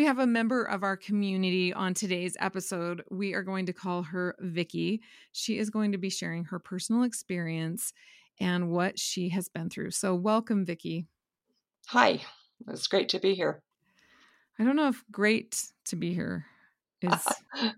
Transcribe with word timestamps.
We 0.00 0.06
have 0.06 0.18
a 0.18 0.26
member 0.26 0.64
of 0.64 0.82
our 0.82 0.96
community 0.96 1.74
on 1.74 1.92
today's 1.92 2.34
episode. 2.40 3.04
We 3.10 3.34
are 3.34 3.42
going 3.42 3.66
to 3.66 3.74
call 3.74 4.02
her 4.04 4.34
Vicki. 4.40 5.02
She 5.32 5.58
is 5.58 5.68
going 5.68 5.92
to 5.92 5.98
be 5.98 6.08
sharing 6.08 6.44
her 6.44 6.58
personal 6.58 7.02
experience 7.02 7.92
and 8.40 8.70
what 8.70 8.98
she 8.98 9.28
has 9.28 9.50
been 9.50 9.68
through. 9.68 9.90
So, 9.90 10.14
welcome, 10.14 10.64
Vicki. 10.64 11.04
Hi, 11.88 12.22
it's 12.66 12.86
great 12.86 13.10
to 13.10 13.18
be 13.18 13.34
here. 13.34 13.60
I 14.58 14.64
don't 14.64 14.74
know 14.74 14.88
if 14.88 15.04
great 15.12 15.66
to 15.84 15.96
be 15.96 16.14
here 16.14 16.46
is 17.02 17.26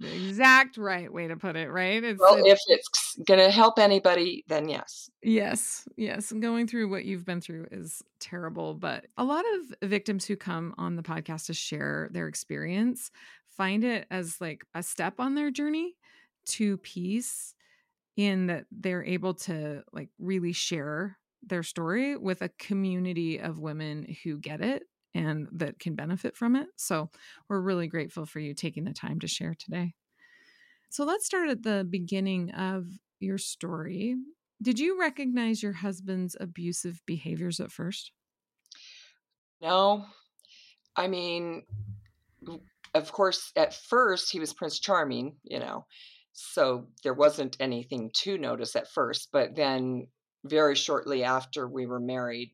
the 0.00 0.12
exact 0.12 0.76
right 0.76 1.12
way 1.12 1.28
to 1.28 1.36
put 1.36 1.56
it, 1.56 1.70
right? 1.70 2.02
It's, 2.02 2.20
well, 2.20 2.36
it's, 2.36 2.48
if 2.48 2.78
it's 2.78 3.16
going 3.26 3.40
to 3.40 3.50
help 3.50 3.78
anybody, 3.78 4.44
then 4.48 4.68
yes. 4.68 5.10
Yes, 5.22 5.86
yes. 5.96 6.32
Going 6.32 6.66
through 6.66 6.88
what 6.88 7.04
you've 7.04 7.24
been 7.24 7.40
through 7.40 7.66
is 7.70 8.02
terrible, 8.18 8.74
but 8.74 9.06
a 9.16 9.24
lot 9.24 9.44
of 9.54 9.88
victims 9.88 10.24
who 10.24 10.36
come 10.36 10.74
on 10.78 10.96
the 10.96 11.02
podcast 11.02 11.46
to 11.46 11.54
share 11.54 12.08
their 12.12 12.28
experience 12.28 13.10
find 13.56 13.84
it 13.84 14.06
as 14.10 14.40
like 14.40 14.64
a 14.74 14.82
step 14.82 15.14
on 15.18 15.34
their 15.34 15.50
journey 15.50 15.94
to 16.46 16.76
peace 16.78 17.54
in 18.16 18.46
that 18.46 18.66
they're 18.70 19.04
able 19.04 19.34
to 19.34 19.82
like 19.92 20.08
really 20.18 20.52
share 20.52 21.16
their 21.42 21.62
story 21.62 22.16
with 22.16 22.42
a 22.42 22.48
community 22.58 23.38
of 23.38 23.58
women 23.58 24.16
who 24.22 24.38
get 24.38 24.60
it 24.60 24.84
and 25.14 25.48
that 25.52 25.78
can 25.78 25.94
benefit 25.94 26.36
from 26.36 26.56
it. 26.56 26.68
So 26.76 27.10
we're 27.48 27.60
really 27.60 27.86
grateful 27.86 28.26
for 28.26 28.40
you 28.40 28.54
taking 28.54 28.84
the 28.84 28.92
time 28.92 29.20
to 29.20 29.28
share 29.28 29.54
today. 29.54 29.94
So 30.90 31.04
let's 31.04 31.26
start 31.26 31.48
at 31.48 31.62
the 31.62 31.86
beginning 31.88 32.50
of 32.52 32.86
your 33.20 33.38
story. 33.38 34.16
Did 34.62 34.78
you 34.78 34.98
recognize 34.98 35.62
your 35.62 35.72
husband's 35.72 36.36
abusive 36.38 37.02
behaviors 37.06 37.60
at 37.60 37.72
first? 37.72 38.12
No. 39.60 40.04
I 40.96 41.08
mean, 41.08 41.64
of 42.94 43.12
course, 43.12 43.50
at 43.56 43.74
first 43.74 44.30
he 44.30 44.38
was 44.38 44.52
Prince 44.52 44.78
Charming, 44.78 45.36
you 45.42 45.58
know, 45.58 45.86
so 46.32 46.88
there 47.02 47.14
wasn't 47.14 47.56
anything 47.60 48.10
to 48.22 48.38
notice 48.38 48.76
at 48.76 48.90
first. 48.90 49.28
But 49.32 49.54
then, 49.56 50.08
very 50.44 50.74
shortly 50.74 51.24
after 51.24 51.66
we 51.66 51.86
were 51.86 52.00
married, 52.00 52.52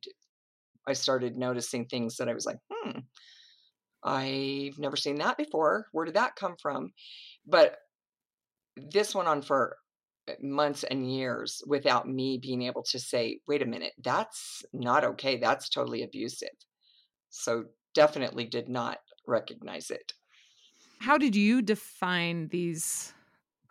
I 0.87 0.93
started 0.93 1.37
noticing 1.37 1.87
things 1.87 2.17
that 2.17 2.29
I 2.29 2.35
was 2.35 2.47
like, 2.47 2.59
hmm, 2.71 3.01
I've 4.03 4.79
never 4.79 4.97
seen 4.97 5.17
that 5.17 5.37
before. 5.37 5.87
Where 5.93 6.05
did 6.05 6.15
that 6.15 6.37
come 6.37 6.57
from? 6.61 6.93
But 7.47 7.77
this 8.77 9.15
went 9.15 9.29
on 9.29 9.43
for 9.43 9.77
eh, 10.29 10.35
months 10.41 10.85
and 10.85 11.13
years 11.13 11.63
without 11.67 12.09
me 12.09 12.39
being 12.41 12.63
able 12.63 12.83
to 12.85 12.99
say, 12.99 13.41
wait 13.47 13.63
a 13.63 13.67
minute, 13.67 13.93
that's 14.03 14.63
not 14.73 15.05
okay. 15.05 15.37
That's 15.37 15.69
totally 15.69 16.03
abusive. 16.03 16.49
So 17.29 17.65
definitely 17.95 18.47
did 18.47 18.69
not 18.69 18.99
recognize 19.27 19.91
it. 19.91 20.13
How 21.01 21.19
did 21.19 21.35
you 21.35 21.63
define 21.63 22.49
these? 22.49 23.15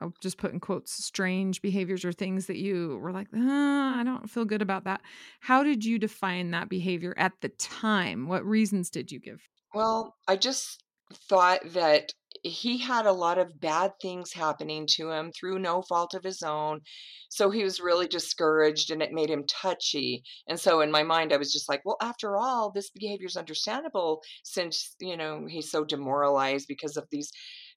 I'll 0.02 0.14
just 0.22 0.38
put 0.38 0.54
in 0.54 0.60
quotes 0.60 1.04
strange 1.04 1.62
behaviors 1.62 2.06
or 2.06 2.12
things 2.12 2.46
that 2.48 2.58
you 2.58 2.98
were 3.02 3.12
like, 3.12 3.28
ah, 3.36 4.00
I 4.00 4.04
don't 4.04 4.30
feel 4.30 4.46
good 4.46 4.62
about 4.62 4.86
that. 4.86 5.02
How 5.42 5.64
did 5.64 5.84
you 5.84 6.00
define 6.00 6.52
that 6.52 6.70
behavior 6.70 7.14
at 7.18 7.34
the 7.42 7.50
time? 7.50 8.28
What 8.28 8.46
reasons 8.46 8.90
did 8.90 9.12
you 9.12 9.20
give? 9.20 9.42
Well, 9.74 10.16
I 10.28 10.38
just 10.38 10.84
thought 11.28 11.62
that 11.74 12.14
he 12.44 12.78
had 12.78 13.06
a 13.06 13.12
lot 13.12 13.38
of 13.38 13.60
bad 13.60 13.92
things 14.02 14.32
happening 14.34 14.88
to 14.92 15.12
him 15.12 15.32
through 15.32 15.60
no 15.60 15.82
fault 15.82 16.14
of 16.14 16.24
his 16.24 16.42
own. 16.42 16.82
So 17.30 17.50
he 17.50 17.64
was 17.64 17.80
really 17.80 18.08
discouraged 18.08 18.92
and 18.92 19.02
it 19.02 19.12
made 19.12 19.30
him 19.30 19.46
touchy. 19.48 20.24
And 20.48 20.60
so 20.60 20.82
in 20.82 20.92
my 20.92 21.04
mind, 21.04 21.34
I 21.34 21.38
was 21.38 21.52
just 21.52 21.68
like, 21.68 21.82
well, 21.86 21.98
after 22.02 22.38
all, 22.38 22.72
this 22.72 22.90
behavior 22.92 23.28
is 23.28 23.38
understandable 23.38 24.22
since, 24.44 24.96
you 25.00 25.18
know, 25.18 25.46
he's 25.48 25.72
so 25.72 25.84
demoralized 25.84 26.66
because 26.68 26.98
of 26.98 27.08
these 27.12 27.32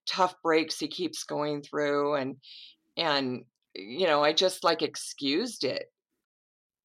tough 0.05 0.35
breaks 0.43 0.79
he 0.79 0.87
keeps 0.87 1.23
going 1.23 1.61
through. 1.61 2.15
And, 2.15 2.37
and, 2.97 3.45
you 3.75 4.07
know, 4.07 4.23
I 4.23 4.33
just 4.33 4.63
like 4.63 4.81
excused 4.81 5.63
it. 5.63 5.85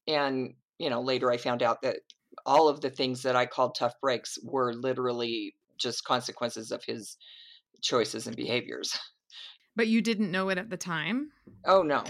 And, 0.07 0.55
you 0.77 0.89
know, 0.89 1.01
later 1.01 1.31
I 1.31 1.37
found 1.37 1.61
out 1.61 1.81
that 1.83 1.97
all 2.45 2.67
of 2.67 2.81
the 2.81 2.89
things 2.89 3.23
that 3.23 3.35
I 3.35 3.45
called 3.45 3.75
tough 3.75 3.93
breaks 4.01 4.37
were 4.43 4.73
literally 4.73 5.55
just 5.77 6.03
consequences 6.03 6.71
of 6.71 6.83
his 6.83 7.17
choices 7.81 8.27
and 8.27 8.35
behaviors. 8.35 8.97
But 9.75 9.87
you 9.87 10.01
didn't 10.01 10.31
know 10.31 10.49
it 10.49 10.57
at 10.57 10.69
the 10.69 10.77
time? 10.77 11.31
Oh 11.65 11.83
no. 11.83 12.03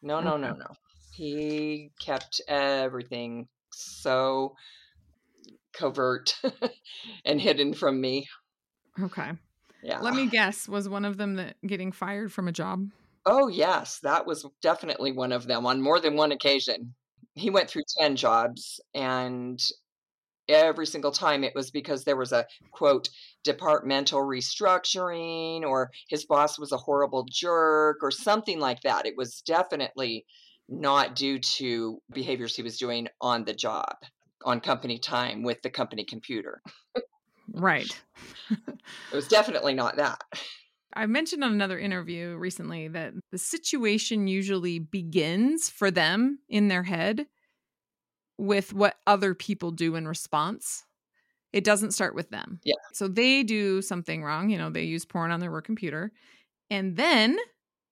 No, 0.00 0.20
no, 0.20 0.36
no, 0.36 0.52
no. 0.52 0.66
He 1.12 1.90
kept 2.00 2.40
everything 2.48 3.48
so 3.72 4.54
covert 5.72 6.34
and 7.24 7.40
hidden 7.40 7.74
from 7.74 8.00
me. 8.00 8.26
Okay. 9.02 9.32
Yeah. 9.84 10.00
Let 10.00 10.14
me 10.14 10.26
guess, 10.26 10.66
was 10.66 10.88
one 10.88 11.04
of 11.04 11.18
them 11.18 11.34
that 11.34 11.56
getting 11.66 11.92
fired 11.92 12.32
from 12.32 12.48
a 12.48 12.52
job? 12.52 12.88
Oh, 13.26 13.48
yes, 13.48 14.00
that 14.02 14.26
was 14.26 14.46
definitely 14.62 15.12
one 15.12 15.30
of 15.30 15.46
them 15.46 15.66
on 15.66 15.82
more 15.82 16.00
than 16.00 16.16
one 16.16 16.32
occasion. 16.32 16.94
He 17.34 17.50
went 17.50 17.68
through 17.68 17.82
10 17.98 18.16
jobs 18.16 18.80
and 18.94 19.60
every 20.48 20.86
single 20.86 21.12
time 21.12 21.44
it 21.44 21.54
was 21.54 21.70
because 21.70 22.04
there 22.04 22.16
was 22.16 22.32
a 22.32 22.46
quote 22.72 23.08
departmental 23.44 24.20
restructuring 24.20 25.62
or 25.62 25.90
his 26.08 26.24
boss 26.24 26.58
was 26.58 26.72
a 26.72 26.76
horrible 26.76 27.26
jerk 27.30 27.98
or 28.02 28.10
something 28.10 28.60
like 28.60 28.80
that 28.82 29.06
it 29.06 29.14
was 29.16 29.40
definitely 29.46 30.26
not 30.68 31.16
due 31.16 31.38
to 31.38 31.98
behaviors 32.12 32.54
he 32.54 32.62
was 32.62 32.76
doing 32.76 33.08
on 33.22 33.44
the 33.46 33.54
job 33.54 33.94
on 34.44 34.60
company 34.60 34.98
time 34.98 35.42
with 35.42 35.62
the 35.62 35.70
company 35.70 36.04
computer 36.04 36.60
right 37.54 38.02
it 38.50 39.14
was 39.14 39.28
definitely 39.28 39.74
not 39.74 39.96
that 39.96 40.22
I 40.96 41.06
mentioned 41.06 41.42
on 41.42 41.52
another 41.52 41.78
interview 41.78 42.36
recently 42.36 42.88
that 42.88 43.14
the 43.32 43.38
situation 43.38 44.28
usually 44.28 44.78
begins 44.78 45.68
for 45.68 45.90
them 45.90 46.38
in 46.48 46.68
their 46.68 46.84
head 46.84 47.26
with 48.38 48.72
what 48.72 48.96
other 49.06 49.34
people 49.34 49.70
do 49.70 49.96
in 49.96 50.06
response. 50.06 50.84
It 51.52 51.64
doesn't 51.64 51.92
start 51.92 52.14
with 52.14 52.30
them. 52.30 52.60
Yeah. 52.64 52.74
So 52.92 53.08
they 53.08 53.42
do 53.42 53.82
something 53.82 54.22
wrong, 54.24 54.50
you 54.50 54.58
know, 54.58 54.70
they 54.70 54.84
use 54.84 55.04
porn 55.04 55.30
on 55.30 55.40
their 55.40 55.50
work 55.50 55.66
computer. 55.66 56.12
And 56.70 56.96
then 56.96 57.38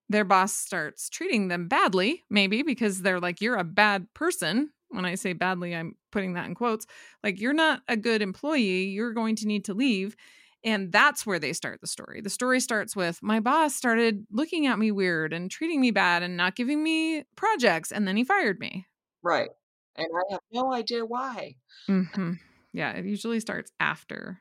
their 0.09 0.25
boss 0.25 0.53
starts 0.53 1.09
treating 1.09 1.49
them 1.49 1.69
badly, 1.69 2.25
maybe 2.29 2.63
because 2.63 3.03
they're 3.03 3.21
like, 3.21 3.41
you're 3.41 3.57
a 3.57 3.65
bad 3.65 4.13
person. 4.15 4.71
When 4.93 5.05
I 5.05 5.15
say 5.15 5.33
badly, 5.33 5.75
I'm 5.75 5.97
putting 6.11 6.35
that 6.35 6.47
in 6.47 6.55
quotes. 6.55 6.87
Like, 7.23 7.41
you're 7.41 7.53
not 7.53 7.83
a 7.89 7.97
good 7.97 8.23
employee. 8.23 8.85
You're 8.85 9.13
going 9.13 9.37
to 9.37 9.47
need 9.47 9.65
to 9.67 9.75
leave. 9.75 10.17
And 10.65 10.93
that's 10.93 11.27
where 11.27 11.41
they 11.41 11.53
start 11.53 11.81
the 11.81 11.89
story. 11.89 12.21
The 12.21 12.31
story 12.31 12.61
starts 12.61 12.95
with 12.95 13.21
my 13.21 13.41
boss 13.41 13.75
started 13.75 14.27
looking 14.31 14.67
at 14.67 14.79
me 14.79 14.93
weird 14.93 15.33
and 15.33 15.51
treating 15.51 15.81
me 15.81 15.91
bad 15.91 16.23
and 16.23 16.37
not 16.37 16.55
giving 16.55 16.83
me 16.85 17.25
projects. 17.35 17.91
And 17.91 18.07
then 18.07 18.17
he 18.17 18.23
fired 18.23 18.61
me 18.61 18.87
Right. 19.23 19.51
And 19.97 20.09
I 20.15 20.33
have 20.33 20.41
no 20.53 20.73
idea 20.73 21.05
why. 21.05 21.57
Mm-hmm. 21.89 22.35
Yeah, 22.73 22.93
it 22.93 23.05
usually 23.05 23.41
starts 23.41 23.71
after 23.79 24.41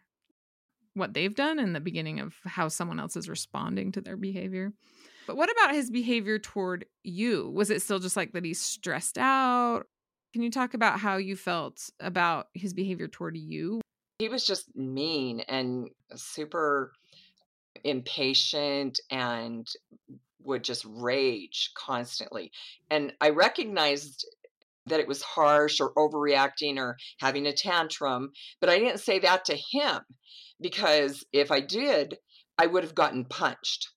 what 0.93 1.13
they've 1.13 1.35
done 1.35 1.59
and 1.59 1.75
the 1.75 1.79
beginning 1.79 2.19
of 2.19 2.35
how 2.45 2.67
someone 2.67 2.99
else 2.99 3.15
is 3.15 3.29
responding 3.29 3.91
to 3.93 4.01
their 4.01 4.17
behavior. 4.17 4.73
But 5.27 5.37
what 5.37 5.51
about 5.51 5.75
his 5.75 5.91
behavior 5.91 6.39
toward 6.39 6.85
you? 7.03 7.49
Was 7.53 7.69
it 7.69 7.81
still 7.81 7.99
just 7.99 8.17
like 8.17 8.33
that 8.33 8.45
he's 8.45 8.61
stressed 8.61 9.17
out? 9.17 9.83
Can 10.33 10.43
you 10.43 10.51
talk 10.51 10.73
about 10.73 10.99
how 10.99 11.17
you 11.17 11.35
felt 11.35 11.89
about 11.99 12.47
his 12.53 12.73
behavior 12.73 13.07
toward 13.07 13.35
you? 13.35 13.81
He 14.19 14.29
was 14.29 14.45
just 14.45 14.73
mean 14.75 15.41
and 15.41 15.89
super 16.15 16.93
impatient 17.83 18.99
and 19.09 19.67
would 20.43 20.63
just 20.63 20.85
rage 20.87 21.71
constantly. 21.75 22.51
And 22.89 23.13
I 23.19 23.29
recognized 23.29 24.25
that 24.87 24.99
it 24.99 25.07
was 25.07 25.21
harsh 25.21 25.79
or 25.79 25.93
overreacting 25.93 26.77
or 26.77 26.97
having 27.19 27.45
a 27.45 27.53
tantrum, 27.53 28.31
but 28.59 28.69
I 28.69 28.79
didn't 28.79 28.99
say 28.99 29.19
that 29.19 29.45
to 29.45 29.57
him 29.71 30.01
because 30.59 31.23
if 31.33 31.51
I 31.51 31.59
did, 31.59 32.17
I 32.57 32.67
would 32.67 32.83
have 32.83 32.95
gotten 32.95 33.25
punched. 33.25 33.89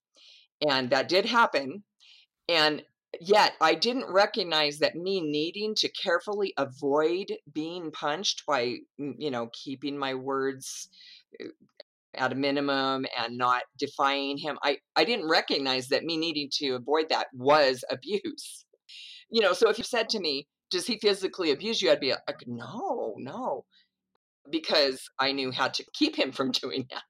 And 0.69 0.91
that 0.91 1.09
did 1.09 1.27
happen. 1.27 1.85
And 2.49 2.83
yet 3.20 3.55
I 3.61 3.75
didn't 3.75 4.12
recognize 4.12 4.78
that 4.78 4.96
me 4.96 5.20
needing 5.20 5.75
to 5.76 5.88
carefully 5.88 6.52
avoid 6.56 7.32
being 7.52 7.90
punched 7.90 8.44
by, 8.46 8.76
mm, 9.00 9.14
you 9.19 9.31
know, 9.31 9.49
keeping 9.52 9.99
my 9.99 10.14
words 10.14 10.88
uh, 11.40 11.49
at 12.16 12.32
a 12.32 12.37
minimum 12.37 13.06
and 13.19 13.37
not 13.37 13.62
defying 13.78 14.38
him. 14.38 14.58
I, 14.62 14.78
I 14.96 15.05
didn't 15.05 15.28
recognize 15.28 15.88
that 15.88 16.05
me 16.05 16.16
needing 16.16 16.49
to 16.58 16.75
avoid 16.75 17.08
that 17.08 17.26
was 17.34 17.84
abuse. 17.90 18.64
You 19.31 19.43
know, 19.43 19.52
so 19.52 19.69
if 19.69 19.78
you 19.78 19.84
said 19.84 20.08
to 20.11 20.20
me, 20.20 20.46
does 20.70 20.87
he 20.87 20.99
physically 20.99 21.50
abuse 21.50 21.82
you? 21.82 21.90
I'd 21.90 22.00
be 22.00 22.11
like, 22.11 22.44
no, 22.46 23.14
no, 23.19 23.64
because 24.50 25.08
I 25.19 25.32
knew 25.32 25.50
how 25.50 25.69
to 25.69 25.84
keep 25.94 26.16
him 26.16 26.32
from 26.32 26.50
doing 26.62 26.87
that. 26.90 27.02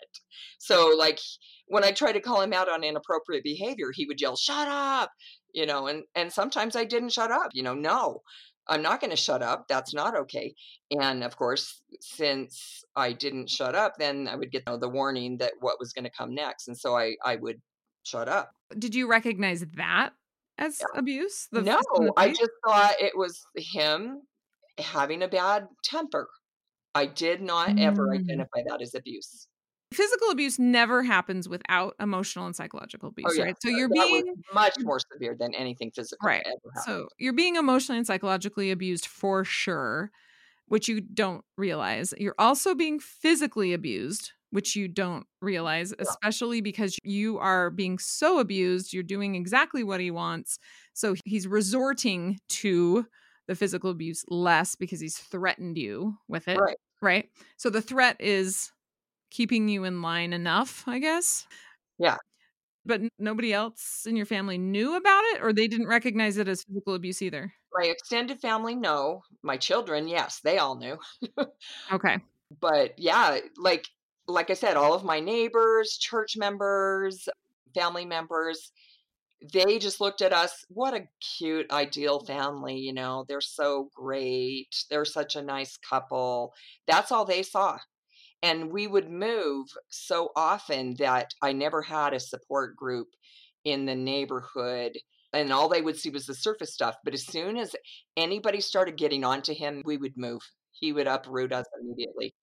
So, 0.58 0.94
like, 0.96 1.20
when 1.66 1.84
I 1.84 1.92
tried 1.92 2.12
to 2.12 2.20
call 2.20 2.42
him 2.42 2.52
out 2.52 2.68
on 2.68 2.84
inappropriate 2.84 3.44
behavior, 3.44 3.90
he 3.92 4.06
would 4.06 4.20
yell, 4.20 4.36
shut 4.36 4.68
up, 4.68 5.10
you 5.54 5.66
know, 5.66 5.86
and, 5.86 6.04
and 6.14 6.32
sometimes 6.32 6.76
I 6.76 6.84
didn't 6.84 7.12
shut 7.12 7.30
up, 7.30 7.50
you 7.52 7.62
know, 7.62 7.74
no, 7.74 8.22
I'm 8.68 8.82
not 8.82 9.00
going 9.00 9.10
to 9.10 9.16
shut 9.16 9.42
up. 9.42 9.66
That's 9.68 9.94
not 9.94 10.16
okay. 10.16 10.54
And 10.90 11.22
of 11.22 11.36
course, 11.36 11.82
since 12.00 12.82
I 12.96 13.12
didn't 13.12 13.50
shut 13.50 13.74
up, 13.74 13.94
then 13.98 14.26
I 14.28 14.36
would 14.36 14.50
get 14.50 14.64
you 14.66 14.72
know, 14.72 14.78
the 14.78 14.88
warning 14.88 15.38
that 15.38 15.52
what 15.60 15.76
was 15.78 15.92
going 15.92 16.04
to 16.04 16.10
come 16.10 16.34
next. 16.34 16.68
And 16.68 16.76
so 16.76 16.96
I, 16.96 17.16
I 17.24 17.36
would 17.36 17.60
shut 18.04 18.28
up. 18.28 18.50
Did 18.78 18.94
you 18.94 19.08
recognize 19.08 19.64
that 19.76 20.10
as 20.58 20.80
Yeah. 20.80 20.98
abuse? 20.98 21.48
No, 21.52 21.78
I 22.16 22.28
just 22.28 22.50
thought 22.66 22.94
it 23.00 23.16
was 23.16 23.40
him 23.56 24.22
having 24.78 25.22
a 25.22 25.28
bad 25.28 25.68
temper. 25.84 26.28
I 26.94 27.06
did 27.06 27.42
not 27.42 27.78
ever 27.78 28.08
Mm. 28.08 28.20
identify 28.20 28.62
that 28.68 28.80
as 28.80 28.94
abuse. 28.94 29.46
Physical 29.94 30.31
abuse 30.31 30.58
never 30.58 31.02
happens 31.02 31.49
without 31.49 31.94
emotional 32.00 32.46
and 32.46 32.56
psychological 32.56 33.08
oh, 33.08 33.11
abuse, 33.11 33.26
Oh, 33.31 33.35
yeah. 33.35 33.44
right? 33.44 33.56
So 33.61 33.69
you're 33.69 33.88
that 33.88 34.08
being 34.08 34.35
much 34.52 34.75
more 34.81 34.99
severe 35.12 35.37
than 35.38 35.55
anything 35.55 35.91
physical 35.91 36.26
Right. 36.26 36.44
So 36.85 37.08
you're 37.19 37.32
being 37.32 37.56
emotionally 37.56 37.99
and 37.99 38.06
psychologically 38.06 38.70
abused 38.70 39.06
for 39.06 39.44
sure, 39.44 40.11
which 40.67 40.88
you 40.88 41.00
don't 41.00 41.44
realize. 41.56 42.12
You're 42.19 42.35
also 42.38 42.75
being 42.75 42.99
physically 42.99 43.73
abused, 43.73 44.32
which 44.50 44.76
you 44.76 44.88
don't 44.88 45.26
realize, 45.41 45.93
especially 45.99 46.61
because 46.61 46.97
you 47.02 47.38
are 47.38 47.70
being 47.70 47.99
so 47.99 48.38
abused. 48.38 48.93
You're 48.93 49.02
doing 49.02 49.35
exactly 49.35 49.82
what 49.85 50.00
he 50.00 50.11
wants. 50.11 50.58
So 50.93 51.14
he's 51.25 51.47
resorting 51.47 52.38
to 52.49 53.06
the 53.47 53.55
physical 53.55 53.90
abuse 53.90 54.25
less 54.29 54.75
because 54.75 55.00
he's 55.00 55.19
threatened 55.19 55.76
you 55.76 56.17
with 56.29 56.49
it. 56.49 56.58
Right. 56.58 56.76
Right. 57.02 57.29
So 57.58 57.69
the 57.69 57.82
threat 57.82 58.17
is 58.20 58.73
keeping 59.34 59.69
you 59.69 59.84
in 59.84 60.00
line 60.00 60.32
enough, 60.32 60.84
I 60.86 61.00
guess. 61.00 61.46
Yeah. 61.98 62.16
But 62.86 63.00
nobody 63.19 63.52
else 63.52 64.06
in 64.06 64.14
your 64.14 64.26
family 64.26 64.58
knew 64.58 64.96
about 64.96 65.25
it 65.25 65.42
or 65.42 65.52
they 65.52 65.66
didn't 65.66 65.88
recognize 65.88 66.36
it 66.38 66.48
as 66.48 66.64
physical 66.64 66.94
abuse 66.94 67.20
either. 67.20 67.52
My 67.72 67.86
extended 67.86 68.40
family, 68.40 68.76
no. 68.76 69.22
My 69.42 69.56
children, 69.56 70.06
yes, 70.06 70.40
they 70.44 70.58
all 70.58 70.76
knew. 70.76 70.98
Okay. 71.92 72.19
But 72.60 72.96
yeah, 72.98 73.38
like 73.56 73.86
like 74.28 74.50
I 74.50 74.54
said, 74.54 74.76
all 74.76 74.94
of 74.94 75.04
my 75.04 75.19
neighbors, 75.19 75.98
church 75.98 76.37
members, 76.37 77.28
family 77.75 78.04
members, 78.04 78.70
they 79.52 79.78
just 79.78 80.00
looked 80.00 80.22
at 80.22 80.32
us, 80.32 80.64
what 80.69 80.94
a 80.94 81.08
cute, 81.37 81.70
ideal 81.70 82.20
family, 82.20 82.76
you 82.76 82.92
know, 82.92 83.25
they're 83.28 83.40
so 83.40 83.90
great. 83.94 84.84
They're 84.88 85.04
such 85.04 85.37
a 85.37 85.42
nice 85.42 85.76
couple. 85.76 86.54
That's 86.87 87.12
all 87.12 87.25
they 87.25 87.42
saw. 87.42 87.78
And 88.44 88.70
we 88.70 88.87
would 88.87 89.11
move 89.11 89.69
so 89.88 90.29
often 90.37 90.96
that 90.99 91.32
I 91.41 91.55
never 91.55 91.81
had 91.81 92.12
a 92.12 92.20
support 92.20 92.76
group 92.76 93.08
in 93.64 93.87
the 93.87 93.94
neighborhood. 93.94 94.99
And 95.32 95.50
all 95.50 95.70
they 95.70 95.81
would 95.81 95.99
see 95.99 96.11
was 96.11 96.26
the 96.26 96.35
surface 96.35 96.75
stuff. 96.75 96.94
But 97.05 97.14
as 97.14 97.25
soon 97.25 97.56
as 97.56 97.75
anybody 98.19 98.61
started 98.61 98.99
getting 98.99 99.25
onto 99.25 99.55
him, 99.55 99.81
we 99.87 99.96
would 99.96 100.19
move. 100.19 100.43
He 100.73 100.93
would 100.93 101.06
uproot 101.06 101.52
us 101.52 101.64
immediately. 101.81 102.35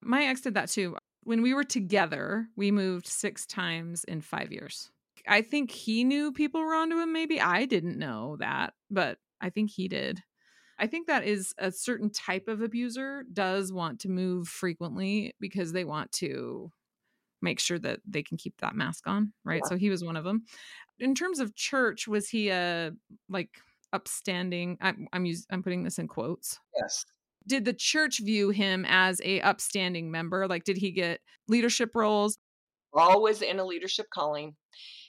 My 0.00 0.26
ex 0.26 0.42
did 0.42 0.54
that 0.54 0.68
too. 0.68 0.96
When 1.24 1.42
we 1.42 1.52
were 1.54 1.64
together, 1.64 2.46
we 2.54 2.70
moved 2.70 3.08
six 3.08 3.44
times 3.44 4.04
in 4.04 4.20
five 4.20 4.52
years. 4.52 4.92
I 5.26 5.42
think 5.42 5.72
he 5.72 6.04
knew 6.04 6.30
people 6.30 6.60
were 6.60 6.74
onto 6.74 7.00
him, 7.00 7.12
maybe. 7.12 7.40
I 7.40 7.64
didn't 7.64 7.98
know 7.98 8.36
that, 8.38 8.74
but 8.92 9.18
I 9.40 9.50
think 9.50 9.72
he 9.72 9.88
did. 9.88 10.22
I 10.78 10.86
think 10.86 11.06
that 11.06 11.24
is 11.24 11.54
a 11.58 11.72
certain 11.72 12.10
type 12.10 12.48
of 12.48 12.60
abuser 12.60 13.24
does 13.32 13.72
want 13.72 14.00
to 14.00 14.08
move 14.08 14.48
frequently 14.48 15.34
because 15.40 15.72
they 15.72 15.84
want 15.84 16.12
to 16.12 16.70
make 17.42 17.60
sure 17.60 17.78
that 17.78 18.00
they 18.06 18.22
can 18.22 18.36
keep 18.36 18.54
that 18.60 18.74
mask 18.74 19.06
on, 19.06 19.32
right? 19.44 19.60
Yeah. 19.64 19.68
So 19.68 19.76
he 19.76 19.90
was 19.90 20.04
one 20.04 20.16
of 20.16 20.24
them. 20.24 20.44
In 20.98 21.14
terms 21.14 21.40
of 21.40 21.54
church, 21.54 22.08
was 22.08 22.28
he 22.28 22.50
a 22.50 22.92
like 23.28 23.50
upstanding? 23.92 24.78
I'm 24.80 25.08
I'm 25.12 25.24
us- 25.24 25.46
I'm 25.50 25.62
putting 25.62 25.84
this 25.84 25.98
in 25.98 26.08
quotes. 26.08 26.58
Yes. 26.76 27.04
Did 27.46 27.64
the 27.64 27.72
church 27.72 28.20
view 28.22 28.50
him 28.50 28.84
as 28.86 29.20
a 29.24 29.40
upstanding 29.40 30.10
member? 30.10 30.46
Like, 30.46 30.64
did 30.64 30.76
he 30.76 30.90
get 30.90 31.20
leadership 31.48 31.92
roles? 31.94 32.38
Always 32.92 33.42
in 33.42 33.58
a 33.58 33.64
leadership 33.64 34.06
calling. 34.12 34.54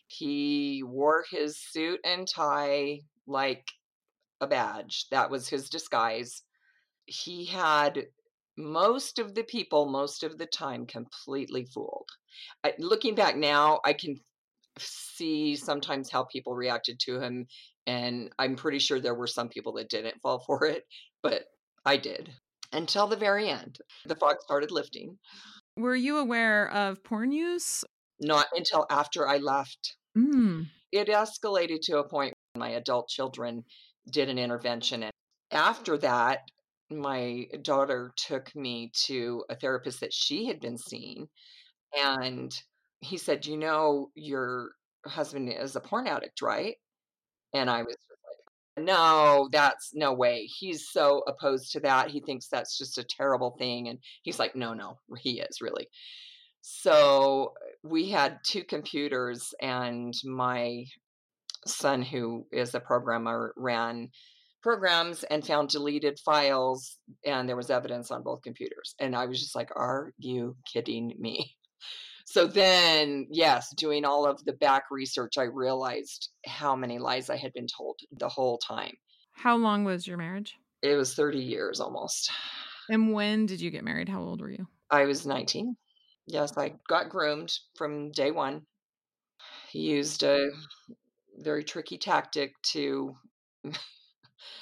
He 0.08 0.82
wore 0.86 1.26
his 1.30 1.58
suit 1.58 2.00
and 2.04 2.28
tie 2.28 3.02
like 3.28 3.66
a 4.42 4.48
badge. 4.48 5.06
That 5.12 5.30
was 5.30 5.50
his 5.50 5.70
disguise. 5.70 6.44
He 7.06 7.46
had 7.46 8.08
most 8.58 9.20
of 9.20 9.36
the 9.36 9.44
people, 9.44 9.88
most 9.88 10.24
of 10.24 10.38
the 10.38 10.46
time, 10.46 10.86
completely 10.86 11.66
fooled. 11.66 12.10
I, 12.64 12.74
looking 12.78 13.16
back 13.16 13.38
now, 13.38 13.80
I 13.86 13.94
can 13.94 14.18
see 14.78 15.56
sometimes 15.56 16.12
how 16.12 16.24
people 16.24 16.54
reacted 16.54 17.00
to 17.02 17.20
him, 17.20 17.48
and 17.88 18.30
I'm 18.38 18.56
pretty 18.56 18.80
sure 18.80 19.00
there 19.00 19.16
were 19.16 19.28
some 19.28 19.50
people 19.50 19.74
that 19.74 19.90
didn't 19.90 20.22
fall 20.22 20.40
for 20.46 20.66
it, 20.66 20.84
but 21.24 21.44
I 21.86 21.98
did 21.98 22.32
until 22.72 23.08
the 23.08 23.16
very 23.16 23.50
end. 23.50 23.80
The 24.06 24.16
fog 24.16 24.38
started 24.42 24.72
lifting. 24.72 25.18
Were 25.76 25.96
you 25.96 26.18
aware 26.18 26.70
of 26.72 27.04
porn 27.04 27.32
use? 27.32 27.84
Not 28.20 28.48
until 28.54 28.86
after 28.90 29.28
I 29.28 29.38
left. 29.38 29.96
Mm. 30.18 30.68
It 30.92 31.08
escalated 31.08 31.80
to 31.84 32.00
a 32.00 32.08
point 32.08 32.34
my 32.60 32.70
adult 32.72 33.08
children 33.08 33.64
did 34.12 34.30
an 34.30 34.38
intervention. 34.38 35.04
And 35.04 35.14
after 35.52 35.94
mm-hmm. 35.94 36.02
that, 36.02 36.42
my 36.92 37.46
daughter 37.62 38.14
took 38.16 38.56
me 38.56 38.92
to 39.06 39.44
a 39.50 39.56
therapist 39.56 40.00
that 40.02 40.14
she 40.14 40.46
had 40.48 40.60
been 40.60 40.78
seeing. 40.78 41.28
And 41.98 42.52
he 43.02 43.18
said, 43.18 43.46
You 43.46 43.58
know, 43.58 44.10
your 44.16 44.72
husband 45.06 45.52
is 45.52 45.76
a 45.76 45.80
porn 45.80 46.08
addict, 46.08 46.42
right? 46.42 46.76
And 47.54 47.70
I 47.70 47.84
was 47.84 47.96
like, 48.78 48.86
No, 48.86 49.50
that's 49.52 49.92
no 49.94 50.14
way. 50.14 50.46
He's 50.46 50.90
so 50.90 51.24
opposed 51.28 51.72
to 51.74 51.80
that. 51.82 52.10
He 52.10 52.22
thinks 52.22 52.48
that's 52.48 52.78
just 52.78 52.98
a 52.98 53.04
terrible 53.04 53.56
thing. 53.60 53.88
And 53.90 54.00
he's 54.24 54.40
like, 54.40 54.56
No, 54.56 54.74
no, 54.74 54.98
he 55.18 55.40
is 55.42 55.62
really. 55.62 55.88
So 56.62 57.54
we 57.84 58.10
had 58.10 58.40
two 58.44 58.64
computers, 58.64 59.54
and 59.62 60.14
my 60.26 60.86
son, 61.66 62.02
who 62.02 62.46
is 62.52 62.74
a 62.76 62.80
programmer, 62.80 63.54
ran 63.58 64.10
programs 64.62 65.24
and 65.24 65.46
found 65.46 65.70
deleted 65.70 66.20
files, 66.20 66.98
and 67.26 67.48
there 67.48 67.56
was 67.56 67.70
evidence 67.70 68.12
on 68.12 68.24
both 68.24 68.42
computers. 68.42 68.96
And 69.00 69.16
I 69.16 69.26
was 69.26 69.40
just 69.40 69.56
like, 69.56 69.70
Are 69.76 70.14
you 70.18 70.56
kidding 70.72 71.14
me? 71.18 71.56
So 72.26 72.46
then, 72.46 73.26
yes, 73.32 73.74
doing 73.76 74.06
all 74.06 74.28
of 74.28 74.46
the 74.46 74.54
back 74.54 74.84
research, 74.92 75.40
I 75.40 75.46
realized 75.46 76.30
how 76.46 76.76
many 76.76 77.00
lies 77.00 77.28
I 77.28 77.38
had 77.38 77.54
been 77.54 77.66
told 77.66 78.00
the 78.12 78.30
whole 78.30 78.60
time. 78.60 78.94
How 79.32 79.56
long 79.56 79.84
was 79.84 80.06
your 80.06 80.18
marriage? 80.18 80.56
It 80.84 80.94
was 80.94 81.16
30 81.16 81.40
years 81.40 81.80
almost. 81.80 82.30
And 82.88 83.14
when 83.14 83.48
did 83.48 83.62
you 83.62 83.72
get 83.72 83.84
married? 83.84 84.10
How 84.10 84.22
old 84.22 84.42
were 84.42 84.52
you? 84.52 84.68
I 84.92 85.06
was 85.06 85.26
19. 85.26 85.76
Yes, 86.28 86.56
I 86.56 86.76
got 86.88 87.10
groomed 87.10 87.52
from 87.76 88.12
day 88.12 88.30
one. 88.30 88.62
He 89.72 89.80
used 89.80 90.22
a 90.22 90.52
very 91.40 91.64
tricky 91.64 91.98
tactic 91.98 92.54
to 92.62 93.16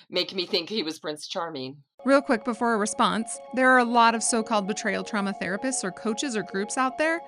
make 0.10 0.34
me 0.34 0.46
think 0.46 0.70
he 0.70 0.84
was 0.84 1.00
Prince 1.00 1.28
Charming. 1.28 1.78
Real 2.06 2.22
quick 2.22 2.46
before 2.46 2.74
a 2.74 2.78
response, 2.78 3.38
there 3.54 3.70
are 3.70 3.80
a 3.80 3.86
lot 3.86 4.16
of 4.16 4.24
so 4.24 4.44
called 4.44 4.68
betrayal 4.68 5.04
trauma 5.04 5.34
therapists 5.42 5.84
or 5.84 5.92
coaches 5.92 6.38
or 6.38 6.44
groups 6.44 6.78
out 6.78 6.98
there, 6.98 7.20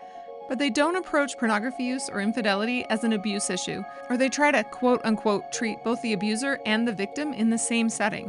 but 0.48 0.58
they 0.58 0.70
don't 0.70 0.96
approach 0.96 1.38
pornography 1.38 1.84
use 1.84 2.10
or 2.10 2.22
infidelity 2.22 2.86
as 2.90 3.04
an 3.04 3.14
abuse 3.14 3.50
issue, 3.50 3.84
or 4.10 4.18
they 4.18 4.30
try 4.30 4.52
to 4.52 4.64
quote 4.64 5.02
unquote 5.04 5.52
treat 5.52 5.84
both 5.84 6.02
the 6.02 6.14
abuser 6.14 6.60
and 6.66 6.88
the 6.88 6.94
victim 6.94 7.34
in 7.34 7.50
the 7.50 7.58
same 7.58 7.90
setting, 7.90 8.28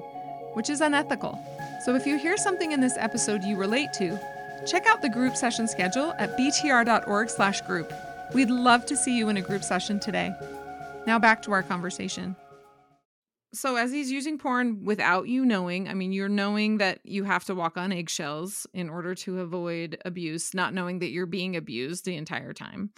which 0.55 0.71
is 0.71 0.81
unethical. 0.81 1.39
So 1.85 1.95
if 1.95 2.07
you 2.07 2.19
hear 2.19 2.37
something 2.37 2.73
in 2.73 2.81
this 2.81 2.97
episode 2.99 3.45
you 3.45 3.57
relate 3.57 3.93
to, 3.95 4.19
check 4.67 4.87
out 4.87 5.00
the 5.00 5.09
group 5.09 5.37
session 5.37 5.69
schedule 5.69 6.12
at 6.19 6.37
btr.org/group. 6.37 7.93
We'd 8.35 8.50
love 8.50 8.87
to 8.87 8.97
see 8.97 9.17
you 9.17 9.29
in 9.29 9.37
a 9.37 9.43
group 9.43 9.65
session 9.65 9.99
today. 9.99 10.35
Now 11.07 11.19
back 11.19 11.42
to 11.42 11.52
our 11.52 11.62
conversation 11.62 12.37
so 13.52 13.76
as 13.76 13.90
he's 13.90 14.12
using 14.12 14.38
porn 14.38 14.85
without 14.85 15.26
you 15.26 15.45
knowing, 15.45 15.88
I 15.88 15.95
mean, 15.95 16.12
you're 16.12 16.28
knowing 16.28 16.78
that 16.78 17.00
you 17.04 17.25
have 17.25 17.45
to 17.47 17.54
walk 17.54 17.76
on 17.76 17.92
eggshells 17.92 18.66
in 18.73 18.88
order 18.88 19.14
to 19.16 19.40
avoid 19.40 19.99
abuse, 20.04 20.54
not 20.54 20.73
knowing 20.73 21.00
that 21.00 21.11
you're 21.11 21.26
being 21.26 21.57
abused 21.57 22.04
the 22.04 22.16
entire 22.16 22.52
time. 22.52 22.90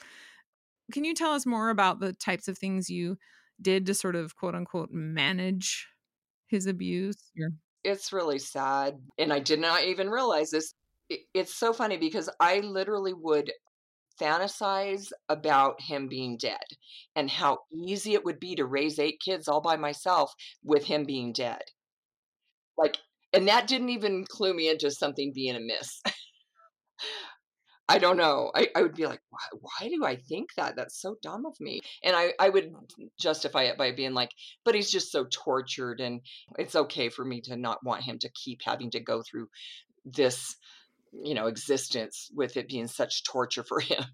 Can 0.92 1.04
you 1.04 1.14
tell 1.14 1.32
us 1.32 1.46
more 1.46 1.70
about 1.70 2.00
the 2.00 2.12
types 2.12 2.48
of 2.48 2.58
things 2.58 2.90
you 2.90 3.16
did 3.60 3.86
to 3.86 3.94
sort 3.94 4.14
of 4.14 4.36
quote 4.36 4.54
unquote 4.54 4.90
manage 4.92 5.88
his 6.48 6.66
abuse? 6.66 7.32
It's 7.82 8.12
really 8.12 8.38
sad. 8.38 8.98
And 9.18 9.32
I 9.32 9.38
did 9.38 9.58
not 9.58 9.84
even 9.84 10.10
realize 10.10 10.50
this. 10.50 10.74
It's 11.08 11.54
so 11.54 11.72
funny 11.72 11.96
because 11.96 12.28
I 12.40 12.60
literally 12.60 13.14
would 13.14 13.52
fantasize 14.20 15.10
about 15.28 15.80
him 15.80 16.08
being 16.08 16.36
dead 16.36 16.64
and 17.16 17.30
how 17.30 17.58
easy 17.72 18.14
it 18.14 18.24
would 18.24 18.40
be 18.40 18.54
to 18.56 18.64
raise 18.64 18.98
eight 18.98 19.20
kids 19.24 19.48
all 19.48 19.60
by 19.60 19.76
myself 19.76 20.32
with 20.64 20.84
him 20.84 21.04
being 21.04 21.32
dead. 21.32 21.62
Like, 22.76 22.98
and 23.32 23.48
that 23.48 23.66
didn't 23.66 23.90
even 23.90 24.24
clue 24.28 24.54
me 24.54 24.68
into 24.68 24.90
something 24.90 25.32
being 25.34 25.56
amiss. 25.56 26.02
I 27.88 27.98
don't 27.98 28.16
know. 28.16 28.50
I, 28.54 28.68
I 28.74 28.82
would 28.82 28.94
be 28.94 29.06
like, 29.06 29.20
why, 29.28 29.40
why 29.60 29.88
do 29.88 30.04
I 30.04 30.16
think 30.16 30.50
that? 30.56 30.76
That's 30.76 31.00
so 31.00 31.16
dumb 31.22 31.44
of 31.44 31.54
me. 31.60 31.80
And 32.02 32.16
I, 32.16 32.32
I 32.38 32.48
would 32.48 32.72
justify 33.20 33.64
it 33.64 33.76
by 33.76 33.92
being 33.92 34.14
like, 34.14 34.30
but 34.64 34.74
he's 34.74 34.90
just 34.90 35.12
so 35.12 35.26
tortured 35.30 36.00
and 36.00 36.20
it's 36.58 36.76
okay 36.76 37.08
for 37.08 37.24
me 37.24 37.40
to 37.42 37.56
not 37.56 37.84
want 37.84 38.04
him 38.04 38.18
to 38.20 38.30
keep 38.30 38.60
having 38.64 38.90
to 38.92 39.00
go 39.00 39.22
through 39.22 39.48
this 40.04 40.56
you 41.12 41.34
know 41.34 41.46
existence 41.46 42.30
with 42.34 42.56
it 42.56 42.68
being 42.68 42.86
such 42.86 43.24
torture 43.24 43.62
for 43.62 43.80
him 43.80 44.04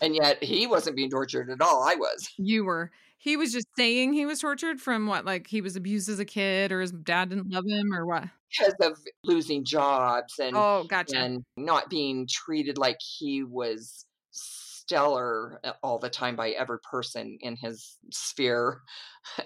and 0.00 0.14
yet 0.14 0.42
he 0.42 0.66
wasn't 0.66 0.96
being 0.96 1.10
tortured 1.10 1.50
at 1.50 1.60
all 1.60 1.82
i 1.82 1.94
was. 1.94 2.28
You 2.36 2.64
were. 2.64 2.90
He 3.18 3.36
was 3.36 3.52
just 3.52 3.66
saying 3.76 4.12
he 4.12 4.26
was 4.26 4.40
tortured 4.40 4.80
from 4.80 5.06
what 5.06 5.24
like 5.24 5.46
he 5.46 5.60
was 5.60 5.74
abused 5.74 6.08
as 6.08 6.20
a 6.20 6.24
kid 6.24 6.70
or 6.70 6.80
his 6.80 6.92
dad 6.92 7.30
didn't 7.30 7.50
love 7.50 7.64
him 7.66 7.92
or 7.92 8.06
what? 8.06 8.24
Because 8.50 8.74
of 8.80 8.98
losing 9.24 9.64
jobs 9.64 10.38
and 10.38 10.56
oh 10.56 10.84
gotcha. 10.88 11.16
and 11.16 11.44
not 11.56 11.90
being 11.90 12.28
treated 12.30 12.78
like 12.78 12.98
he 13.00 13.42
was 13.42 14.06
stellar 14.86 15.60
uh, 15.64 15.72
all 15.82 15.98
the 15.98 16.08
time 16.08 16.36
by 16.36 16.50
every 16.50 16.78
person 16.80 17.36
in 17.40 17.56
his 17.56 17.98
sphere. 18.12 18.82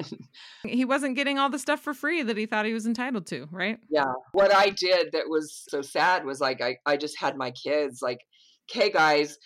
he 0.66 0.84
wasn't 0.84 1.16
getting 1.16 1.38
all 1.38 1.48
the 1.48 1.58
stuff 1.58 1.80
for 1.80 1.94
free 1.94 2.22
that 2.22 2.36
he 2.36 2.46
thought 2.46 2.66
he 2.66 2.74
was 2.74 2.86
entitled 2.86 3.26
to, 3.26 3.48
right? 3.50 3.78
Yeah. 3.88 4.12
What 4.32 4.54
I 4.54 4.70
did 4.70 5.12
that 5.12 5.28
was 5.28 5.64
so 5.68 5.82
sad 5.82 6.24
was 6.24 6.40
like 6.40 6.60
I, 6.60 6.76
I 6.84 6.96
just 6.96 7.18
had 7.18 7.36
my 7.36 7.50
kids 7.52 8.00
like, 8.02 8.20
okay 8.70 8.90
guys, 8.90 9.38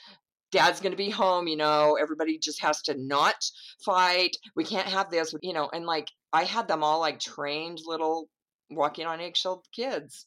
dad's 0.51 0.81
going 0.81 0.93
to 0.93 0.97
be 0.97 1.11
home, 1.11 1.47
you 1.47 1.57
know, 1.57 1.97
everybody 2.01 2.39
just 2.39 2.61
has 2.63 2.83
to 2.83 2.95
not 2.99 3.37
fight. 3.85 4.37
We 4.57 4.65
can't 4.65 4.89
have 4.89 5.11
this, 5.11 5.35
you 5.43 5.53
know, 5.53 5.71
and 5.73 5.87
like 5.87 6.09
I 6.33 6.45
had 6.45 6.69
them 6.69 6.83
all 6.83 7.01
like 7.01 7.21
trained 7.21 7.81
little 7.87 8.29
walking 8.71 9.07
on 9.07 9.21
eggshell 9.21 9.63
kids 9.75 10.27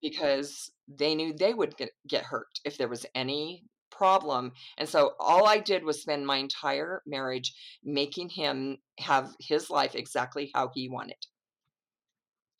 because 0.00 0.70
they 0.86 1.16
knew 1.16 1.32
they 1.32 1.52
would 1.52 1.76
get, 1.76 1.90
get 2.06 2.24
hurt 2.24 2.60
if 2.64 2.78
there 2.78 2.88
was 2.88 3.04
any 3.14 3.64
problem. 3.98 4.52
And 4.78 4.88
so 4.88 5.14
all 5.18 5.46
I 5.46 5.58
did 5.58 5.84
was 5.84 6.00
spend 6.00 6.26
my 6.26 6.38
entire 6.38 7.02
marriage 7.06 7.52
making 7.84 8.30
him 8.30 8.78
have 8.98 9.34
his 9.40 9.68
life 9.68 9.94
exactly 9.94 10.50
how 10.54 10.70
he 10.74 10.88
wanted. 10.88 11.26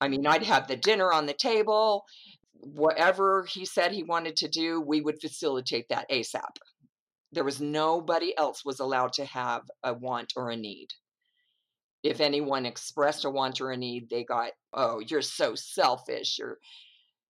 I 0.00 0.08
mean, 0.08 0.26
I'd 0.26 0.42
have 0.42 0.68
the 0.68 0.76
dinner 0.76 1.12
on 1.12 1.26
the 1.26 1.34
table, 1.34 2.04
whatever 2.52 3.44
he 3.44 3.64
said 3.64 3.92
he 3.92 4.02
wanted 4.02 4.36
to 4.36 4.48
do, 4.48 4.80
we 4.80 5.00
would 5.00 5.20
facilitate 5.20 5.88
that 5.88 6.10
ASAP. 6.10 6.58
There 7.32 7.44
was 7.44 7.60
nobody 7.60 8.36
else 8.36 8.64
was 8.64 8.80
allowed 8.80 9.12
to 9.14 9.24
have 9.24 9.62
a 9.82 9.94
want 9.94 10.32
or 10.36 10.50
a 10.50 10.56
need. 10.56 10.88
If 12.02 12.20
anyone 12.20 12.64
expressed 12.64 13.24
a 13.24 13.30
want 13.30 13.60
or 13.60 13.70
a 13.70 13.76
need, 13.76 14.08
they 14.08 14.24
got, 14.24 14.52
"Oh, 14.72 15.00
you're 15.00 15.22
so 15.22 15.54
selfish. 15.54 16.38
You're 16.38 16.58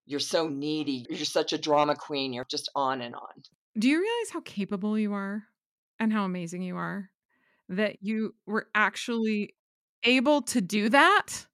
you're 0.06 0.20
so 0.20 0.48
needy. 0.48 1.06
You're 1.10 1.24
such 1.24 1.52
a 1.52 1.58
drama 1.58 1.96
queen. 1.96 2.32
You're 2.32 2.46
just 2.50 2.70
on 2.74 3.00
and 3.00 3.14
on." 3.14 3.42
Do 3.78 3.88
you 3.88 4.00
realize 4.00 4.30
how 4.32 4.40
capable 4.40 4.98
you 4.98 5.12
are 5.12 5.44
and 6.00 6.12
how 6.12 6.24
amazing 6.24 6.62
you 6.62 6.76
are? 6.76 7.10
That 7.68 7.98
you 8.00 8.34
were 8.46 8.68
actually 8.74 9.54
able 10.02 10.42
to 10.42 10.60
do 10.60 10.88
that? 10.88 11.46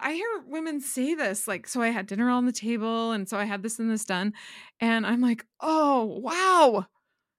I 0.00 0.14
hear 0.14 0.26
women 0.46 0.80
say 0.80 1.14
this, 1.14 1.46
like, 1.46 1.68
so 1.68 1.82
I 1.82 1.88
had 1.88 2.06
dinner 2.06 2.30
on 2.30 2.46
the 2.46 2.52
table, 2.52 3.12
and 3.12 3.28
so 3.28 3.36
I 3.36 3.44
had 3.44 3.62
this 3.62 3.78
and 3.78 3.90
this 3.90 4.06
done. 4.06 4.32
And 4.80 5.06
I'm 5.06 5.20
like, 5.20 5.44
oh, 5.60 6.20
wow, 6.22 6.86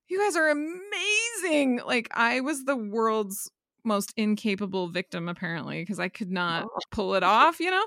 you 0.07 0.19
guys 0.19 0.35
are 0.35 0.49
amazing. 0.49 1.81
Like, 1.85 2.07
I 2.13 2.41
was 2.41 2.65
the 2.65 2.75
world's 2.77 3.49
most 3.83 4.13
incapable 4.15 4.89
victim, 4.89 5.27
apparently, 5.27 5.81
because 5.81 5.99
I 5.99 6.07
could 6.07 6.31
not 6.31 6.67
pull 6.91 7.15
it 7.15 7.23
off, 7.23 7.59
you 7.59 7.71
know? 7.71 7.85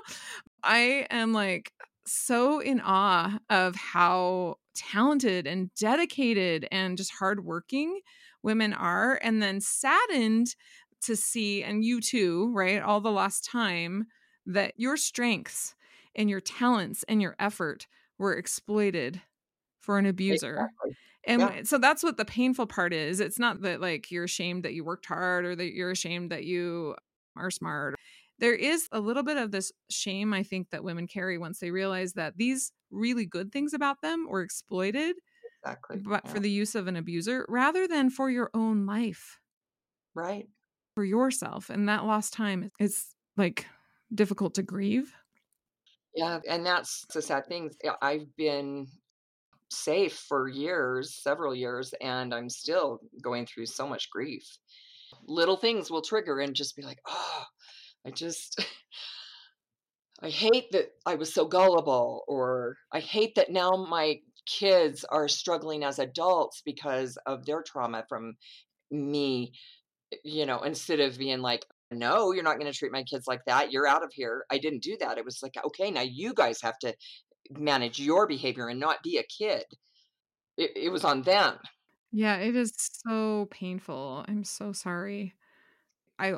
I 0.61 1.07
am 1.09 1.31
like 1.31 1.71
so 2.05 2.59
in 2.59 2.81
awe 2.81 3.39
of 3.49 3.75
how 3.75 4.57
talented 4.75 5.47
and 5.47 5.73
dedicated 5.75 6.67
and 6.71 6.97
just 6.97 7.11
hardworking 7.11 7.99
women 8.43 8.73
are, 8.73 9.19
and 9.23 9.41
then 9.41 9.59
saddened 9.59 10.55
to 11.01 11.15
see, 11.15 11.63
and 11.63 11.83
you 11.83 11.99
too, 12.01 12.51
right, 12.53 12.81
all 12.81 13.01
the 13.01 13.11
lost 13.11 13.43
time 13.45 14.07
that 14.45 14.73
your 14.77 14.97
strengths 14.97 15.75
and 16.15 16.29
your 16.29 16.39
talents 16.39 17.03
and 17.07 17.21
your 17.21 17.35
effort 17.39 17.87
were 18.17 18.33
exploited 18.33 19.21
for 19.79 19.97
an 19.97 20.05
abuser. 20.05 20.53
Exactly. 20.53 20.97
And 21.27 21.41
yeah. 21.41 21.63
so 21.63 21.79
that's 21.79 22.03
what 22.03 22.17
the 22.17 22.25
painful 22.25 22.67
part 22.67 22.93
is. 22.93 23.19
It's 23.19 23.39
not 23.39 23.61
that 23.63 23.81
like 23.81 24.11
you're 24.11 24.25
ashamed 24.25 24.63
that 24.63 24.73
you 24.73 24.83
worked 24.83 25.07
hard 25.07 25.45
or 25.45 25.55
that 25.55 25.73
you're 25.73 25.91
ashamed 25.91 26.31
that 26.31 26.43
you 26.43 26.95
are 27.35 27.49
smart 27.49 27.95
there 28.39 28.53
is 28.53 28.87
a 28.91 28.99
little 28.99 29.23
bit 29.23 29.37
of 29.37 29.51
this 29.51 29.71
shame 29.89 30.33
I 30.33 30.43
think 30.43 30.69
that 30.71 30.83
women 30.83 31.07
carry 31.07 31.37
once 31.37 31.59
they 31.59 31.71
realize 31.71 32.13
that 32.13 32.37
these 32.37 32.71
really 32.95 33.25
good 33.25 33.51
things 33.51 33.73
about 33.73 34.01
them 34.01 34.27
were 34.29 34.41
exploited 34.41 35.15
exactly 35.63 35.97
but 35.97 36.21
yeah. 36.25 36.31
for 36.31 36.39
the 36.39 36.49
use 36.49 36.75
of 36.75 36.87
an 36.87 36.95
abuser 36.95 37.45
rather 37.49 37.87
than 37.87 38.09
for 38.09 38.29
your 38.29 38.49
own 38.53 38.85
life. 38.85 39.39
Right. 40.13 40.47
For 40.95 41.03
yourself 41.03 41.69
and 41.69 41.89
that 41.89 42.05
lost 42.05 42.33
time 42.33 42.71
is 42.79 43.05
like 43.35 43.65
difficult 44.13 44.55
to 44.55 44.63
grieve. 44.63 45.13
Yeah, 46.15 46.39
and 46.47 46.65
that's 46.65 47.05
the 47.13 47.21
sad 47.21 47.45
thing. 47.47 47.71
I've 48.01 48.33
been 48.37 48.87
safe 49.69 50.13
for 50.13 50.47
years, 50.47 51.13
several 51.21 51.53
years, 51.53 51.93
and 51.99 52.33
I'm 52.33 52.49
still 52.49 53.01
going 53.21 53.45
through 53.45 53.65
so 53.65 53.87
much 53.87 54.09
grief. 54.09 54.43
Little 55.25 55.57
things 55.57 55.91
will 55.91 56.01
trigger 56.01 56.39
and 56.39 56.55
just 56.55 56.75
be 56.75 56.83
like, 56.83 56.99
oh, 57.05 57.43
I 58.05 58.11
just 58.11 58.59
I 60.21 60.29
hate 60.29 60.71
that 60.71 60.91
I 61.05 61.15
was 61.15 61.33
so 61.33 61.45
gullible 61.45 62.23
or 62.27 62.77
I 62.91 62.99
hate 62.99 63.35
that 63.35 63.51
now 63.51 63.71
my 63.71 64.21
kids 64.45 65.03
are 65.05 65.27
struggling 65.27 65.83
as 65.83 65.99
adults 65.99 66.61
because 66.63 67.17
of 67.25 67.45
their 67.45 67.63
trauma 67.63 68.05
from 68.07 68.35
me 68.91 69.53
eh, 70.13 70.17
you 70.23 70.45
know 70.45 70.59
instead 70.61 70.99
of 70.99 71.17
being 71.17 71.41
like 71.41 71.65
no 71.91 72.31
you're 72.33 72.43
not 72.43 72.59
going 72.59 72.71
to 72.71 72.77
treat 72.77 72.91
my 72.91 73.03
kids 73.03 73.27
like 73.27 73.45
that. 73.45 73.71
You're 73.71 73.87
out 73.87 74.03
of 74.03 74.11
here. 74.13 74.45
I 74.51 74.57
didn't 74.59 74.83
do 74.83 74.97
that. 74.99 75.17
It 75.17 75.25
was 75.25 75.39
like 75.43 75.55
okay 75.65 75.91
now 75.91 76.01
you 76.01 76.33
guys 76.33 76.61
have 76.61 76.79
to 76.79 76.95
manage 77.51 77.99
your 77.99 78.27
behavior 78.27 78.69
and 78.69 78.79
not 78.79 79.03
be 79.03 79.17
a 79.17 79.23
kid. 79.23 79.65
It, 80.57 80.71
it 80.75 80.89
was 80.89 81.03
on 81.05 81.23
them. 81.23 81.57
Yeah 82.11 82.37
it 82.37 82.55
is 82.55 82.73
so 82.77 83.47
painful. 83.51 84.25
I'm 84.27 84.43
so 84.43 84.71
sorry. 84.73 85.35
I 86.19 86.35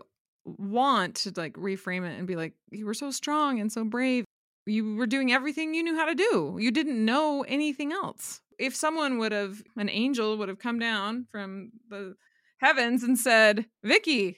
want 0.58 1.16
to 1.16 1.34
like 1.36 1.54
reframe 1.54 2.06
it 2.10 2.18
and 2.18 2.27
be 2.27 2.36
like, 2.36 2.54
you 2.72 2.86
were 2.86 2.94
so 2.94 3.12
strong 3.12 3.60
and 3.60 3.72
so 3.72 3.84
brave. 3.84 4.25
You 4.66 4.96
were 4.96 5.08
doing 5.08 5.32
everything 5.32 5.74
you 5.74 5.84
knew 5.84 5.96
how 5.96 6.06
to 6.06 6.16
do. 6.16 6.58
You 6.60 6.72
didn't 6.72 7.04
know 7.04 7.44
anything 7.48 7.92
else. 7.92 8.42
If 8.60 8.75
someone 8.75 9.18
would 9.20 9.32
have, 9.32 9.62
an 9.77 9.89
angel 9.89 10.38
would 10.38 10.50
have 10.50 10.60
come 10.60 10.80
down 10.80 11.27
from 11.32 11.72
the 11.89 12.16
heavens 12.58 13.04
and 13.04 13.18
said, 13.18 13.68
Vicki, 13.84 14.38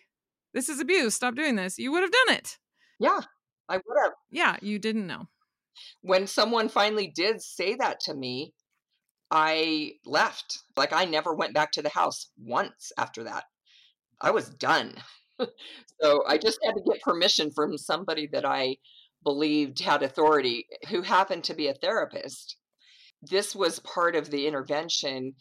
this 0.53 0.69
is 0.69 0.79
abuse. 0.79 1.15
Stop 1.15 1.35
doing 1.35 1.55
this. 1.55 1.77
You 1.79 1.91
would 1.91 2.03
have 2.03 2.11
done 2.11 2.35
it. 2.35 2.57
Yeah, 2.99 3.21
I 3.67 3.77
would 3.77 3.97
have. 4.03 4.13
Yeah, 4.29 4.57
you 4.61 4.77
didn't 4.77 5.07
know. 5.07 5.27
When 6.01 6.27
someone 6.27 6.69
finally 6.69 7.07
did 7.07 7.41
say 7.41 7.75
that 7.75 8.01
to 8.01 8.13
me, 8.13 8.53
I 9.31 9.93
left. 10.05 10.59
Like 10.75 10.91
I 10.91 11.05
never 11.05 11.33
went 11.33 11.53
back 11.53 11.71
to 11.73 11.81
the 11.81 11.89
house 11.89 12.29
once 12.37 12.91
after 12.97 13.23
that. 13.23 13.45
I 14.21 14.31
was 14.31 14.49
done. 14.49 14.95
So 16.01 16.24
I 16.27 16.38
just 16.38 16.60
had 16.63 16.74
to 16.74 16.81
get 16.81 17.01
permission 17.01 17.51
from 17.51 17.77
somebody 17.77 18.27
that 18.31 18.46
I 18.46 18.77
believed 19.24 19.79
had 19.79 20.03
authority 20.03 20.65
who 20.89 21.01
happened 21.01 21.43
to 21.46 21.53
be 21.53 21.67
a 21.67 21.74
therapist. 21.74 22.55
This 23.22 23.55
was 23.55 23.79
part 23.79 24.15
of 24.15 24.29
the 24.29 24.48
intervention. 24.48 25.34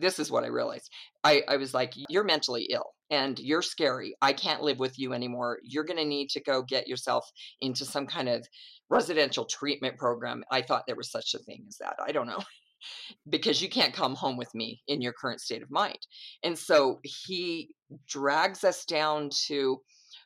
This 0.00 0.18
is 0.18 0.30
what 0.30 0.44
I 0.44 0.48
realized. 0.48 0.90
I, 1.22 1.42
I 1.48 1.56
was 1.56 1.74
like, 1.74 1.92
You're 2.08 2.24
mentally 2.24 2.68
ill 2.70 2.94
and 3.10 3.38
you're 3.38 3.62
scary. 3.62 4.16
I 4.20 4.32
can't 4.32 4.62
live 4.62 4.78
with 4.78 4.98
you 4.98 5.12
anymore. 5.12 5.58
You're 5.62 5.84
going 5.84 5.98
to 5.98 6.04
need 6.04 6.30
to 6.30 6.40
go 6.40 6.62
get 6.62 6.88
yourself 6.88 7.30
into 7.60 7.84
some 7.84 8.06
kind 8.06 8.28
of 8.28 8.46
residential 8.90 9.44
treatment 9.44 9.96
program. 9.96 10.44
I 10.50 10.62
thought 10.62 10.84
there 10.86 10.96
was 10.96 11.10
such 11.10 11.34
a 11.34 11.38
thing 11.38 11.64
as 11.68 11.78
that. 11.78 11.96
I 12.04 12.12
don't 12.12 12.26
know. 12.26 12.42
Because 13.28 13.62
you 13.62 13.68
can't 13.68 13.94
come 13.94 14.14
home 14.14 14.36
with 14.36 14.54
me 14.54 14.82
in 14.88 15.00
your 15.00 15.12
current 15.12 15.40
state 15.40 15.62
of 15.62 15.70
mind. 15.70 15.98
And 16.42 16.58
so 16.58 17.00
he 17.02 17.70
drags 18.06 18.64
us 18.64 18.84
down 18.84 19.30
to 19.46 19.80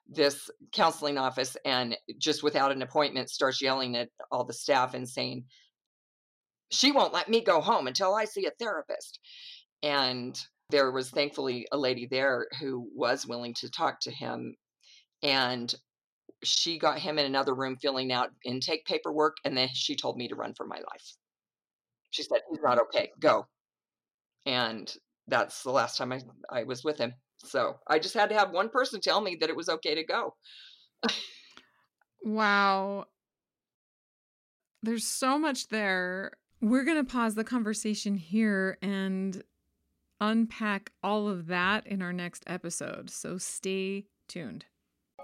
this 0.08 0.50
counseling 0.72 1.18
office 1.18 1.56
and 1.64 1.96
just 2.18 2.42
without 2.42 2.72
an 2.72 2.82
appointment 2.82 3.30
starts 3.30 3.62
yelling 3.62 3.96
at 3.96 4.08
all 4.30 4.44
the 4.44 4.52
staff 4.52 4.94
and 4.94 5.08
saying, 5.08 5.44
She 6.70 6.92
won't 6.92 7.14
let 7.14 7.28
me 7.28 7.42
go 7.42 7.60
home 7.60 7.86
until 7.86 8.14
I 8.14 8.24
see 8.24 8.46
a 8.46 8.50
therapist. 8.58 9.20
And 9.82 10.38
there 10.70 10.90
was 10.90 11.10
thankfully 11.10 11.66
a 11.72 11.78
lady 11.78 12.06
there 12.10 12.46
who 12.60 12.88
was 12.94 13.26
willing 13.26 13.54
to 13.54 13.70
talk 13.70 14.00
to 14.00 14.10
him. 14.10 14.56
And 15.22 15.72
she 16.42 16.78
got 16.78 16.98
him 16.98 17.18
in 17.18 17.26
another 17.26 17.54
room 17.54 17.76
filling 17.80 18.12
out 18.12 18.30
intake 18.44 18.84
paperwork. 18.86 19.36
And 19.44 19.56
then 19.56 19.68
she 19.72 19.96
told 19.96 20.16
me 20.16 20.28
to 20.28 20.36
run 20.36 20.54
for 20.54 20.66
my 20.66 20.76
life. 20.76 21.16
She 22.10 22.22
said, 22.22 22.40
He's 22.50 22.62
not 22.62 22.80
okay. 22.80 23.10
Go. 23.20 23.46
And 24.46 24.92
that's 25.26 25.62
the 25.62 25.70
last 25.70 25.96
time 25.96 26.12
I, 26.12 26.20
I 26.50 26.64
was 26.64 26.84
with 26.84 26.98
him. 26.98 27.14
So 27.44 27.76
I 27.88 27.98
just 27.98 28.14
had 28.14 28.28
to 28.30 28.38
have 28.38 28.50
one 28.50 28.68
person 28.68 29.00
tell 29.00 29.20
me 29.20 29.36
that 29.40 29.48
it 29.48 29.56
was 29.56 29.68
okay 29.68 29.94
to 29.94 30.04
go. 30.04 30.34
wow. 32.22 33.06
There's 34.82 35.06
so 35.06 35.38
much 35.38 35.68
there. 35.68 36.32
We're 36.60 36.84
going 36.84 37.04
to 37.04 37.10
pause 37.10 37.34
the 37.34 37.44
conversation 37.44 38.16
here 38.16 38.76
and 38.82 39.42
unpack 40.20 40.92
all 41.02 41.28
of 41.28 41.46
that 41.46 41.86
in 41.86 42.02
our 42.02 42.12
next 42.12 42.44
episode. 42.46 43.10
So 43.10 43.38
stay 43.38 44.04
tuned. 44.28 44.66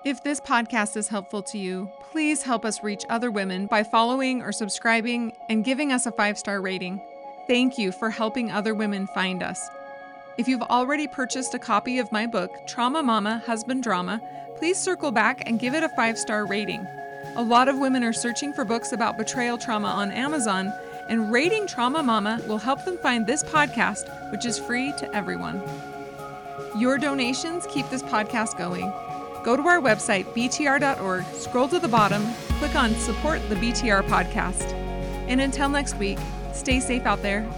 If 0.06 0.22
this 0.22 0.38
podcast 0.38 0.96
is 0.96 1.08
helpful 1.08 1.42
to 1.42 1.58
you, 1.58 1.90
please 2.12 2.40
help 2.40 2.64
us 2.64 2.84
reach 2.84 3.04
other 3.08 3.28
women 3.28 3.66
by 3.66 3.82
following 3.82 4.40
or 4.40 4.52
subscribing 4.52 5.32
and 5.48 5.64
giving 5.64 5.90
us 5.90 6.06
a 6.06 6.12
five 6.12 6.38
star 6.38 6.60
rating. 6.60 7.02
Thank 7.48 7.76
you 7.76 7.90
for 7.90 8.10
helping 8.10 8.52
other 8.52 8.72
women 8.72 9.08
find 9.08 9.42
us. 9.42 9.68
If 10.38 10.46
you've 10.46 10.62
already 10.62 11.08
purchased 11.08 11.54
a 11.54 11.58
copy 11.58 11.98
of 11.98 12.12
my 12.12 12.24
book, 12.24 12.52
Trauma 12.68 13.02
Mama 13.02 13.42
Husband 13.46 13.82
Drama, 13.82 14.22
please 14.58 14.78
circle 14.78 15.10
back 15.10 15.42
and 15.44 15.58
give 15.58 15.74
it 15.74 15.82
a 15.82 15.88
five 15.88 16.16
star 16.16 16.46
rating. 16.46 16.86
A 17.34 17.42
lot 17.42 17.66
of 17.66 17.76
women 17.76 18.04
are 18.04 18.12
searching 18.12 18.52
for 18.52 18.64
books 18.64 18.92
about 18.92 19.18
betrayal 19.18 19.58
trauma 19.58 19.88
on 19.88 20.12
Amazon, 20.12 20.72
and 21.08 21.32
rating 21.32 21.66
Trauma 21.66 22.04
Mama 22.04 22.40
will 22.46 22.58
help 22.58 22.84
them 22.84 22.96
find 22.98 23.26
this 23.26 23.42
podcast, 23.42 24.30
which 24.30 24.46
is 24.46 24.56
free 24.56 24.92
to 24.98 25.12
everyone. 25.12 25.60
Your 26.78 26.96
donations 26.96 27.66
keep 27.72 27.90
this 27.90 28.04
podcast 28.04 28.56
going. 28.56 28.92
Go 29.46 29.56
to 29.56 29.62
our 29.68 29.80
website, 29.80 30.24
btr.org, 30.34 31.24
scroll 31.26 31.68
to 31.68 31.78
the 31.78 31.86
bottom, 31.86 32.26
click 32.58 32.74
on 32.74 32.92
Support 32.96 33.48
the 33.48 33.54
BTR 33.54 34.02
Podcast. 34.08 34.72
And 35.28 35.40
until 35.40 35.68
next 35.68 35.94
week, 35.98 36.18
stay 36.52 36.80
safe 36.80 37.06
out 37.06 37.22
there 37.22 37.48